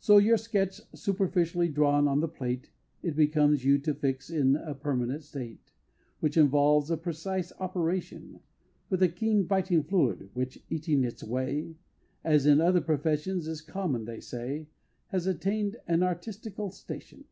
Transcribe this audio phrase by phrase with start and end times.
[0.00, 2.70] So your sketch superficially drawn on the plate,
[3.02, 5.70] It becomes you to fix in a permanent state,
[6.20, 8.40] Which involves a precise operation,
[8.88, 11.74] With a keen biting fluid, which eating its way
[12.24, 14.68] As in other professions is common they say
[15.08, 17.24] Has attain'd an artistical station.